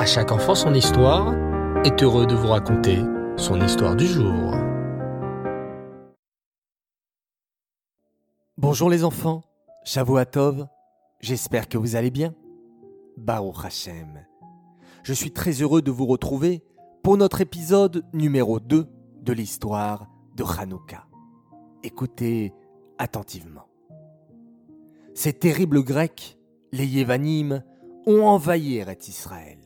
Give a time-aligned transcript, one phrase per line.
[0.00, 1.34] À chaque enfant son histoire
[1.84, 3.00] est heureux de vous raconter
[3.36, 4.54] son histoire du jour.
[8.56, 9.42] Bonjour les enfants,
[9.84, 10.66] Shavuatov,
[11.20, 12.34] j'espère que vous allez bien.
[13.18, 14.24] Baruch Hashem.
[15.02, 16.64] Je suis très heureux de vous retrouver
[17.02, 18.86] pour notre épisode numéro 2
[19.20, 21.04] de l'histoire de Hanouka.
[21.82, 22.54] Écoutez
[22.96, 23.68] attentivement.
[25.12, 26.38] Ces terribles Grecs,
[26.72, 27.62] les Yévanim,
[28.06, 29.59] ont envahi Eretz Israël.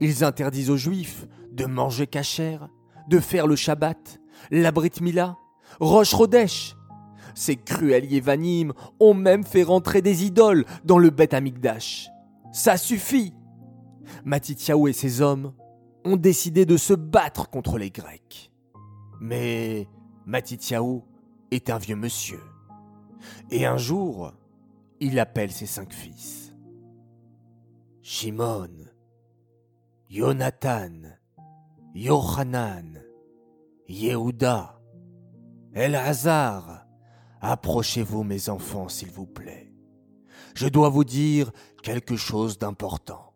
[0.00, 2.68] Ils interdisent aux Juifs de manger cachère,
[3.08, 5.36] de faire le Shabbat, la Brit Mila,
[5.78, 6.76] Roche Rodesh.
[7.34, 12.08] Ces cruels Yévanim ont même fait rentrer des idoles dans le Beth Amikdash.
[12.52, 13.34] Ça suffit
[14.24, 15.52] Matityahu et ses hommes
[16.04, 18.50] ont décidé de se battre contre les Grecs.
[19.20, 19.86] Mais
[20.26, 21.02] Matityahu
[21.50, 22.40] est un vieux monsieur.
[23.50, 24.32] Et un jour,
[24.98, 26.54] il appelle ses cinq fils.
[28.02, 28.70] Shimon,
[30.10, 30.90] Jonathan,
[31.94, 33.00] Yohanan,
[33.86, 34.80] Yehuda,
[35.72, 36.84] El-Hazar,
[37.40, 39.72] approchez-vous mes enfants s'il vous plaît.
[40.56, 41.52] Je dois vous dire
[41.84, 43.34] quelque chose d'important.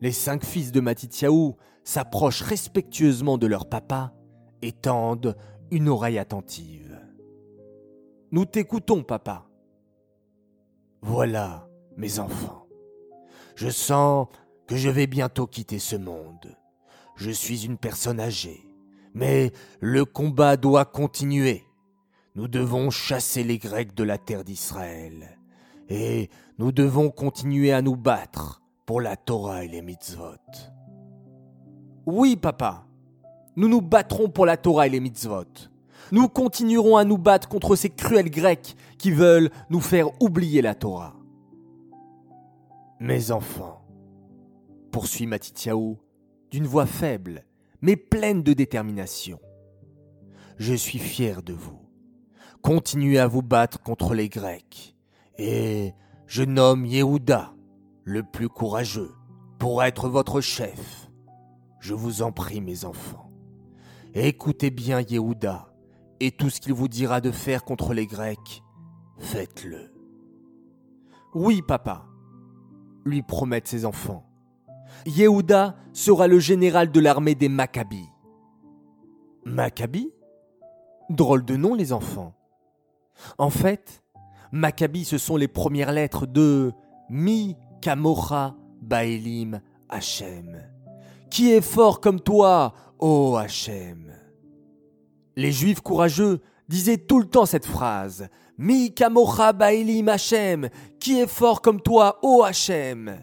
[0.00, 1.52] Les cinq fils de Matityahu
[1.84, 4.12] s'approchent respectueusement de leur papa
[4.62, 5.36] et tendent
[5.70, 6.98] une oreille attentive.
[8.32, 9.48] Nous t'écoutons, papa.
[11.02, 12.66] Voilà, mes enfants.
[13.54, 14.26] Je sens
[14.68, 16.54] que je vais bientôt quitter ce monde.
[17.16, 18.64] Je suis une personne âgée,
[19.14, 21.64] mais le combat doit continuer.
[22.36, 25.36] Nous devons chasser les Grecs de la terre d'Israël,
[25.88, 30.36] et nous devons continuer à nous battre pour la Torah et les mitzvot.
[32.06, 32.86] Oui, papa,
[33.56, 35.44] nous nous battrons pour la Torah et les mitzvot.
[36.12, 40.74] Nous continuerons à nous battre contre ces cruels Grecs qui veulent nous faire oublier la
[40.74, 41.14] Torah.
[43.00, 43.77] Mes enfants,
[44.98, 45.94] poursuit Matityahu
[46.50, 47.44] d'une voix faible,
[47.82, 49.38] mais pleine de détermination.
[50.56, 51.78] Je suis fier de vous.
[52.62, 54.96] Continuez à vous battre contre les Grecs.
[55.36, 55.94] Et
[56.26, 57.54] je nomme Yehuda,
[58.02, 59.12] le plus courageux,
[59.60, 61.08] pour être votre chef.
[61.78, 63.30] Je vous en prie, mes enfants.
[64.14, 65.72] Écoutez bien Yehuda,
[66.18, 68.64] et tout ce qu'il vous dira de faire contre les Grecs,
[69.20, 69.92] faites-le.
[71.36, 72.04] Oui, papa,
[73.04, 74.27] lui promettent ses enfants.
[75.06, 78.08] Yehuda sera le général de l'armée des Maccabis.
[79.44, 80.12] Maccabis
[81.10, 82.34] Drôle de nom, les enfants.
[83.38, 84.02] En fait,
[84.52, 86.72] Maccabis, ce sont les premières lettres de
[87.08, 90.62] Mi Kamocha Baelim Hachem.
[91.30, 94.12] Qui est fort comme toi, ô Hachem
[95.36, 100.68] Les Juifs courageux disaient tout le temps cette phrase Mi Kamocha Baelim Hachem.
[101.00, 103.18] Qui est fort comme toi, ô Hachem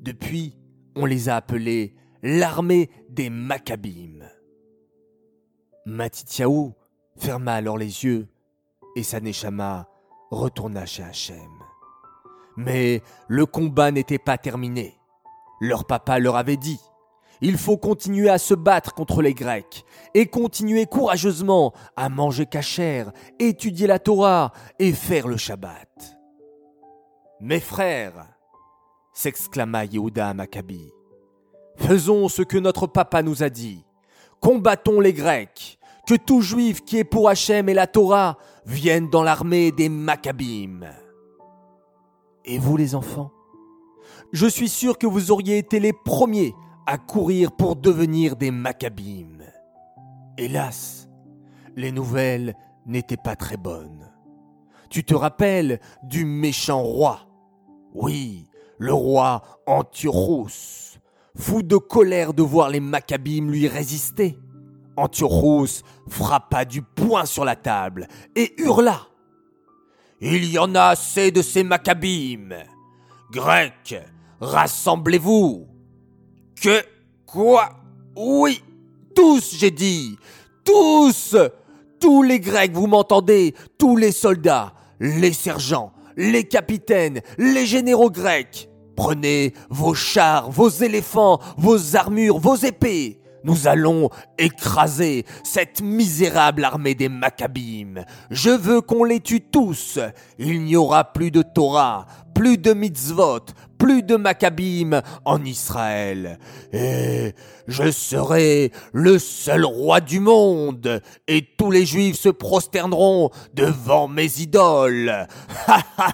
[0.00, 0.57] Depuis,
[0.96, 4.24] on les a appelés l'armée des Maccabim.
[5.86, 6.72] Matityahu
[7.16, 8.28] ferma alors les yeux
[8.96, 9.18] et sa
[10.30, 11.36] retourna chez Hachem.
[12.56, 14.98] Mais le combat n'était pas terminé.
[15.60, 16.80] Leur papa leur avait dit
[17.40, 19.84] il faut continuer à se battre contre les Grecs
[20.14, 26.18] et continuer courageusement à manger cachère, étudier la Torah et faire le Shabbat.
[27.40, 28.26] Mes frères,
[29.18, 30.92] s'exclama Yehuda à Maccabi.
[31.76, 33.84] Faisons ce que notre papa nous a dit.
[34.40, 35.80] Combattons les Grecs.
[36.06, 40.86] Que tout juif qui est pour Hachem et la Torah vienne dans l'armée des Maccabim.
[42.44, 43.32] Et vous les enfants?
[44.32, 46.54] Je suis sûr que vous auriez été les premiers
[46.86, 49.38] à courir pour devenir des Maccabim.
[50.38, 51.08] Hélas,
[51.74, 52.54] les nouvelles
[52.86, 54.12] n'étaient pas très bonnes.
[54.90, 57.26] Tu te rappelles du méchant roi?
[57.92, 58.47] Oui,
[58.78, 60.98] le roi Antiochus,
[61.36, 64.38] fou de colère de voir les Maccabim lui résister.
[64.96, 69.02] Antiochus frappa du poing sur la table et hurla.
[70.20, 72.50] Il y en a assez de ces Maccabim.
[73.30, 73.94] Grecs,
[74.40, 75.68] rassemblez-vous.
[76.60, 76.82] Que
[77.26, 77.70] quoi?
[78.16, 78.62] Oui,
[79.14, 80.18] tous, j'ai dit.
[80.64, 81.36] Tous.
[82.00, 88.68] Tous les Grecs, vous m'entendez Tous les soldats, les sergents, les capitaines, les généraux grecs.
[88.96, 93.20] Prenez vos chars, vos éléphants, vos armures, vos épées.
[93.44, 98.04] Nous allons écraser cette misérable armée des Maccabim.
[98.30, 100.00] Je veux qu'on les tue tous.
[100.38, 102.06] Il n'y aura plus de Torah,
[102.38, 103.46] plus de mitzvot,
[103.78, 106.38] plus de Maccabim en Israël.
[106.72, 107.34] Et
[107.66, 114.38] je serai le seul roi du monde, et tous les Juifs se prosterneront devant mes
[114.38, 115.26] idoles.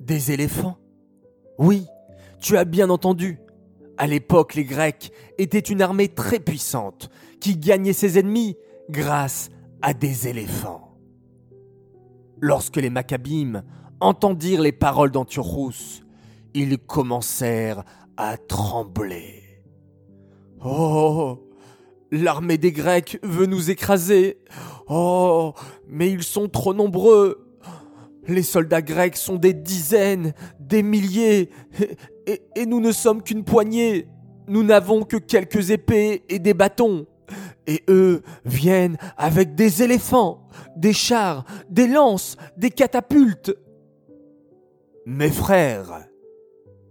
[0.00, 0.78] Des éléphants?
[1.56, 1.86] Oui,
[2.40, 3.38] tu as bien entendu.
[3.96, 7.10] À l'époque, les Grecs étaient une armée très puissante
[7.40, 8.56] qui gagnait ses ennemis
[8.88, 9.50] grâce
[9.82, 10.89] à des éléphants.
[12.40, 13.62] Lorsque les Maccabim
[14.00, 16.02] entendirent les paroles d'Antiochus,
[16.54, 17.84] ils commencèrent
[18.16, 19.42] à trembler.
[20.64, 21.46] Oh
[22.10, 24.38] L'armée des Grecs veut nous écraser.
[24.88, 25.52] Oh
[25.86, 27.46] Mais ils sont trop nombreux.
[28.26, 31.50] Les soldats grecs sont des dizaines, des milliers,
[32.26, 34.08] et, et nous ne sommes qu'une poignée.
[34.48, 37.06] Nous n'avons que quelques épées et des bâtons.
[37.70, 43.56] Et eux viennent avec des éléphants, des chars, des lances, des catapultes.
[45.06, 46.08] Mes frères,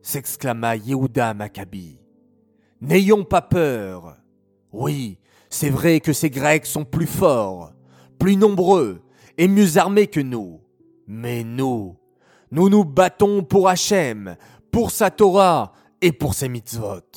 [0.00, 1.98] s'exclama Yehuda Maccabi,
[2.80, 4.16] n'ayons pas peur.
[4.70, 5.18] Oui,
[5.48, 7.72] c'est vrai que ces Grecs sont plus forts,
[8.20, 9.02] plus nombreux
[9.38, 10.60] et mieux armés que nous.
[11.08, 11.96] Mais nous,
[12.52, 14.36] nous nous battons pour Hachem,
[14.70, 17.10] pour sa Torah et pour ses mitzvot.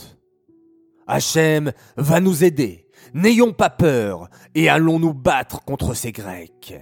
[1.06, 2.83] Hachem va nous aider.
[3.14, 6.76] N'ayons pas peur et allons nous battre contre ces Grecs.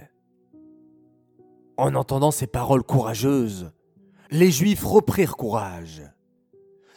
[1.76, 3.72] En entendant ces paroles courageuses,
[4.30, 6.02] les Juifs reprirent courage.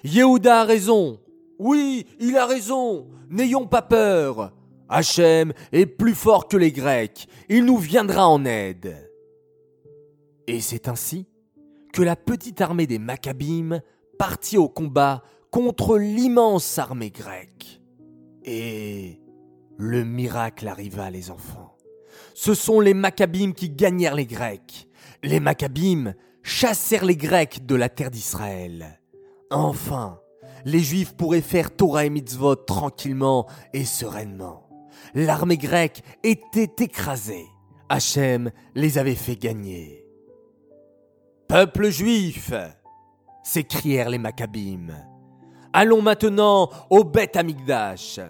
[0.03, 1.19] Yehuda a raison.
[1.59, 3.07] Oui, il a raison.
[3.29, 4.51] N'ayons pas peur.
[4.87, 7.27] Hachem est plus fort que les Grecs.
[7.49, 8.95] Il nous viendra en aide.
[10.47, 11.27] Et c'est ainsi
[11.91, 13.79] que la petite armée des Maccabim
[14.19, 17.81] partit au combat contre l'immense armée grecque.
[18.45, 19.19] Et
[19.77, 21.75] le miracle arriva, les enfants.
[22.33, 24.87] Ce sont les Maccabim qui gagnèrent les Grecs.
[25.23, 26.13] Les Maccabim
[26.43, 29.01] chassèrent les Grecs de la terre d'Israël.
[29.49, 30.19] Enfin,
[30.63, 34.69] les Juifs pourraient faire Torah et Mitzvot tranquillement et sereinement.
[35.15, 37.47] L'armée grecque était écrasée.
[37.89, 40.05] Hachem les avait fait gagner.
[41.47, 42.51] Peuple juif
[43.43, 44.87] s'écrièrent les Maccabim.
[45.77, 48.21] Allons maintenant au Beth Amigdash.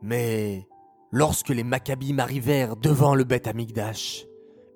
[0.00, 0.66] Mais
[1.10, 4.24] lorsque les Maccabim arrivèrent devant le Beth Amigdash,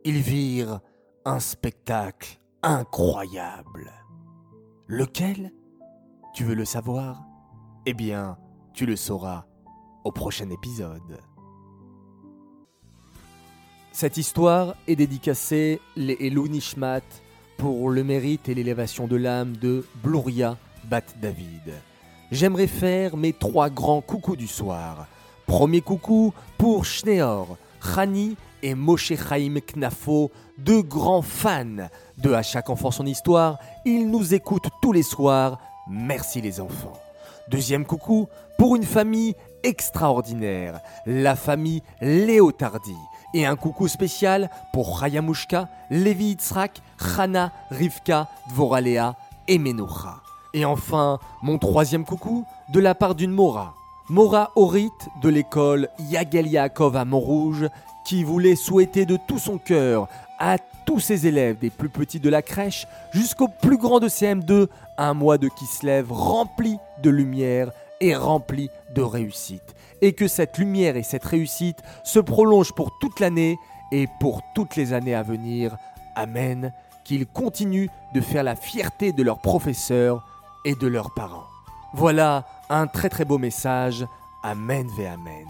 [0.05, 0.81] ils virent
[1.25, 3.91] un spectacle incroyable.
[4.87, 5.51] Lequel?
[6.35, 7.25] Tu veux le savoir?
[7.87, 8.37] Eh bien,
[8.75, 9.47] tu le sauras
[10.05, 11.23] au prochain épisode.
[13.93, 17.01] Cette histoire est dédicacée les Elou Nishmat
[17.57, 20.59] pour le mérite et l'élévation de l'âme de Bluria
[20.89, 21.75] Bat David.
[22.31, 25.07] J'aimerais faire mes trois grands coucous du soir.
[25.47, 31.89] Premier coucou pour Schneor, Khani et Moshe Chaim Knafo, deux grands fans
[32.19, 33.59] de À chaque enfant son histoire.
[33.85, 35.59] Ils nous écoutent tous les soirs.
[35.89, 36.95] Merci les enfants.
[37.49, 38.29] Deuxième coucou
[38.59, 42.97] pour une famille extraordinaire, la famille Léotardi.
[43.35, 49.15] Et un coucou spécial pour Chayamushka, Levi Yitzhak, Chana, Rivka, Dvoralea
[49.47, 50.26] et Menucha.
[50.57, 53.75] Et enfin, mon troisième coucou de la part d'une Mora.
[54.09, 54.89] Mora Horit
[55.21, 57.69] de l'école Yagel Yaakov à Montrouge
[58.07, 60.09] qui voulait souhaiter de tout son cœur
[60.39, 60.57] à
[60.87, 65.13] tous ses élèves, des plus petits de la crèche jusqu'aux plus grands de CM2, un
[65.13, 67.71] mois de Kislev rempli de lumière
[68.01, 73.21] et rempli de réussite et que cette lumière et cette réussite se prolongent pour toute
[73.21, 73.59] l'année
[73.93, 75.77] et pour toutes les années à venir.
[76.15, 76.73] Amen.
[77.05, 80.25] Qu'ils continuent de faire la fierté de leurs professeurs
[80.67, 81.47] et de leurs parents.
[81.95, 84.05] Voilà un très très beau message.
[84.43, 85.47] Amen ve Amen.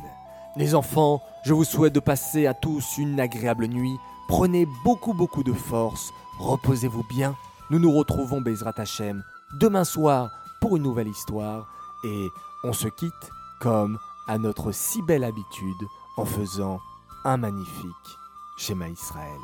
[0.57, 3.97] Les enfants, je vous souhaite de passer à tous une agréable nuit.
[4.29, 6.13] Prenez beaucoup beaucoup de force.
[6.39, 7.35] Reposez-vous bien.
[7.71, 9.25] Nous nous retrouvons Bezrat Hashem
[9.59, 10.31] demain soir
[10.61, 11.67] pour une nouvelle histoire.
[12.05, 12.29] Et
[12.63, 15.87] on se quitte comme à notre si belle habitude
[16.19, 16.79] en faisant
[17.25, 18.19] un magnifique
[18.59, 19.41] schéma Israël.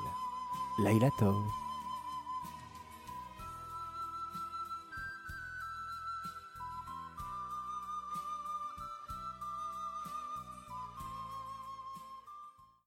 [0.78, 1.61] Laila Tov.